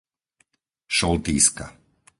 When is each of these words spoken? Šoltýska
Šoltýska 0.97 1.65